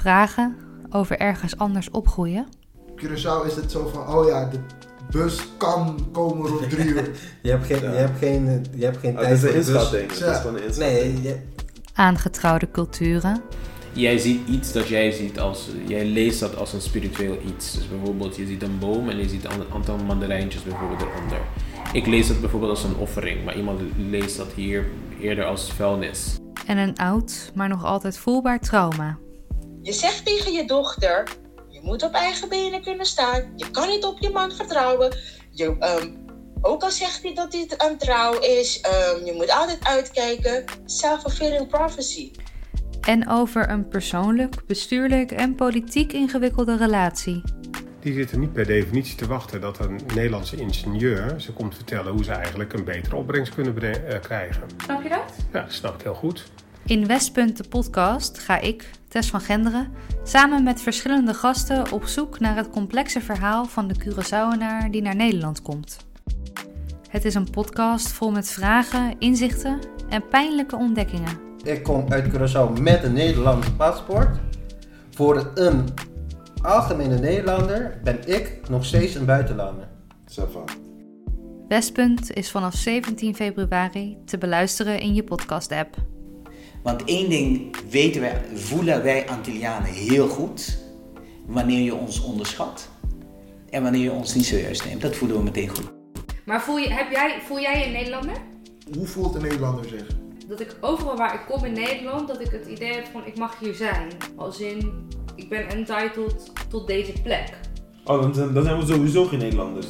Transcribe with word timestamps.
vragen 0.00 0.56
over 0.90 1.18
ergens 1.18 1.56
anders 1.56 1.90
opgroeien. 1.90 2.46
Curaçao 2.96 3.46
is 3.46 3.54
het 3.56 3.70
zo 3.70 3.90
van, 3.94 4.14
oh 4.16 4.28
ja, 4.28 4.48
de 4.50 4.58
bus 5.10 5.48
kan 5.56 6.08
komen 6.12 6.46
rond 6.48 6.70
drie 6.70 6.86
uur. 6.88 7.10
Je 7.42 7.50
hebt 7.50 7.66
geen, 7.66 7.82
Ja. 7.82 7.90
je 7.90 7.96
hebt 7.96 8.18
geen, 8.18 8.64
je 8.76 8.84
hebt 8.84 8.96
geen 8.98 9.16
Ah, 9.18 9.30
is 9.30 9.40
tijd 9.40 9.52
een 9.52 9.58
inschatting. 9.58 10.12
Ja. 10.18 10.30
is 10.32 10.36
gewoon 10.38 10.56
een 10.56 10.64
inschatting. 10.64 11.12
Nee, 11.14 11.22
je- 11.22 11.38
Aangetrouwde 11.94 12.70
culturen. 12.70 13.40
Jij 13.92 14.18
ziet 14.18 14.48
iets 14.48 14.72
dat 14.72 14.88
jij 14.88 15.10
ziet 15.10 15.40
als, 15.40 15.68
jij 15.86 16.04
leest 16.04 16.40
dat 16.40 16.56
als 16.56 16.72
een 16.72 16.80
spiritueel 16.80 17.38
iets. 17.46 17.72
Dus 17.74 17.88
bijvoorbeeld, 17.88 18.36
je 18.36 18.46
ziet 18.46 18.62
een 18.62 18.78
boom 18.78 19.08
en 19.08 19.16
je 19.18 19.28
ziet 19.28 19.44
een 19.44 19.50
aantal 19.74 19.96
mandarijntjes 20.06 20.62
bijvoorbeeld 20.62 21.00
eronder. 21.00 21.38
Ik 21.92 22.06
lees 22.06 22.28
dat 22.28 22.40
bijvoorbeeld 22.40 22.70
als 22.70 22.84
een 22.84 22.96
offering, 22.96 23.44
maar 23.44 23.56
iemand 23.56 23.80
leest 23.96 24.36
dat 24.36 24.52
hier 24.54 24.84
eerder 25.20 25.44
als 25.44 25.72
vuilnis. 25.72 26.36
En 26.66 26.78
een 26.78 26.96
oud, 26.96 27.52
maar 27.54 27.68
nog 27.68 27.84
altijd 27.84 28.18
voelbaar 28.18 28.60
trauma. 28.60 29.18
Je 29.82 29.92
zegt 29.92 30.24
tegen 30.24 30.52
je 30.52 30.66
dochter: 30.66 31.28
je 31.68 31.80
moet 31.82 32.02
op 32.02 32.12
eigen 32.12 32.48
benen 32.48 32.82
kunnen 32.82 33.06
staan. 33.06 33.52
Je 33.56 33.70
kan 33.70 33.88
niet 33.88 34.04
op 34.04 34.18
je 34.18 34.30
man 34.30 34.52
vertrouwen. 34.52 35.16
Je, 35.50 35.76
ehm, 35.78 36.10
ook 36.60 36.82
al 36.82 36.90
zegt 36.90 37.22
hij 37.22 37.34
dat 37.34 37.52
hij 37.52 37.68
aan 37.76 37.96
trouw 37.96 38.38
is, 38.38 38.80
ehm, 38.80 39.24
je 39.24 39.32
moet 39.32 39.50
altijd 39.50 39.84
uitkijken. 39.84 40.64
Self-fulfilling 40.84 41.68
prophecy. 41.68 42.30
En 43.00 43.28
over 43.28 43.70
een 43.70 43.88
persoonlijk, 43.88 44.66
bestuurlijk 44.66 45.30
en 45.30 45.54
politiek 45.54 46.12
ingewikkelde 46.12 46.76
relatie. 46.76 47.42
Die 48.00 48.14
zitten 48.14 48.40
niet 48.40 48.52
per 48.52 48.66
definitie 48.66 49.16
te 49.16 49.26
wachten 49.26 49.60
dat 49.60 49.78
een 49.78 50.00
Nederlandse 50.14 50.56
ingenieur 50.56 51.34
ze 51.40 51.52
komt 51.52 51.74
vertellen 51.74 52.12
hoe 52.12 52.24
ze 52.24 52.32
eigenlijk 52.32 52.72
een 52.72 52.84
betere 52.84 53.16
opbrengst 53.16 53.54
kunnen 53.54 54.06
eh, 54.06 54.20
krijgen. 54.20 54.62
Snap 54.84 55.02
je 55.02 55.08
dat? 55.08 55.34
Ja, 55.52 55.62
dat 55.62 55.72
snap 55.72 55.94
ik 55.94 56.02
heel 56.02 56.14
goed. 56.14 56.50
In 56.90 57.06
Westpunt 57.06 57.56
de 57.56 57.68
podcast 57.68 58.38
ga 58.38 58.60
ik, 58.60 58.90
Tess 59.08 59.30
van 59.30 59.40
Genderen, 59.40 59.88
samen 60.22 60.62
met 60.62 60.82
verschillende 60.82 61.34
gasten 61.34 61.92
op 61.92 62.04
zoek 62.04 62.40
naar 62.40 62.56
het 62.56 62.70
complexe 62.70 63.20
verhaal 63.20 63.64
van 63.64 63.88
de 63.88 63.94
Curaçaoenaar 63.94 64.90
die 64.90 65.02
naar 65.02 65.16
Nederland 65.16 65.62
komt. 65.62 65.96
Het 67.08 67.24
is 67.24 67.34
een 67.34 67.50
podcast 67.50 68.08
vol 68.08 68.30
met 68.30 68.50
vragen, 68.50 69.18
inzichten 69.18 69.78
en 70.08 70.28
pijnlijke 70.28 70.76
ontdekkingen. 70.76 71.38
ik 71.62 71.82
kom 71.82 72.04
uit 72.08 72.28
Curaçao 72.28 72.80
met 72.80 73.04
een 73.04 73.12
Nederlands 73.12 73.70
paspoort. 73.70 74.38
Voor 75.10 75.50
een 75.54 75.84
algemene 76.62 77.18
Nederlander 77.18 78.00
ben 78.04 78.28
ik 78.28 78.68
nog 78.68 78.84
steeds 78.84 79.14
een 79.14 79.26
buitenlander. 79.26 79.88
Ça 80.28 80.50
va. 80.52 80.64
Westpunt 81.68 82.32
is 82.32 82.50
vanaf 82.50 82.74
17 82.74 83.34
februari 83.34 84.18
te 84.24 84.38
beluisteren 84.38 85.00
in 85.00 85.14
je 85.14 85.24
podcast-app. 85.24 86.09
Want 86.82 87.04
één 87.04 87.28
ding 87.28 87.76
weten 87.90 88.20
wij, 88.20 88.42
voelen 88.54 89.02
wij 89.02 89.28
Antillianen 89.28 89.90
heel 89.90 90.28
goed. 90.28 90.78
Wanneer 91.46 91.80
je 91.80 91.94
ons 91.94 92.20
onderschat. 92.22 92.88
En 93.70 93.82
wanneer 93.82 94.02
je 94.02 94.12
ons 94.12 94.34
niet 94.34 94.44
serieus 94.44 94.84
neemt. 94.84 95.00
Dat 95.00 95.16
voelen 95.16 95.36
we 95.36 95.42
meteen 95.42 95.68
goed. 95.68 95.92
Maar 96.44 96.62
voel, 96.62 96.76
je, 96.76 96.92
heb 96.92 97.10
jij, 97.10 97.40
voel 97.46 97.60
jij 97.60 97.78
je 97.78 97.84
een 97.84 97.92
Nederlander? 97.92 98.36
Hoe 98.94 99.06
voelt 99.06 99.34
een 99.34 99.42
Nederlander 99.42 99.88
zich? 99.88 100.06
Dat 100.48 100.60
ik 100.60 100.76
overal 100.80 101.16
waar 101.16 101.34
ik 101.34 101.40
kom 101.48 101.64
in 101.64 101.72
Nederland, 101.72 102.28
dat 102.28 102.40
ik 102.40 102.50
het 102.50 102.66
idee 102.66 102.92
heb 102.92 103.06
van 103.12 103.26
ik 103.26 103.38
mag 103.38 103.58
hier 103.58 103.74
zijn. 103.74 104.08
Als 104.36 104.60
in, 104.60 105.08
ik 105.34 105.48
ben 105.48 105.68
entitled 105.68 106.52
tot 106.68 106.86
deze 106.86 107.12
plek. 107.22 107.58
Oh, 108.04 108.22
dan 108.22 108.34
zijn, 108.34 108.54
dan 108.54 108.64
zijn 108.64 108.78
we 108.78 108.86
sowieso 108.86 109.24
geen 109.24 109.38
Nederlanders. 109.38 109.86